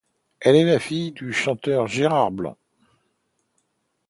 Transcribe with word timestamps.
Elle 0.39 0.55
est 0.55 0.63
la 0.65 0.79
fille 0.79 1.11
du 1.11 1.31
chanteur 1.31 1.85
Gérard 1.85 2.31
Blanc. 2.31 2.57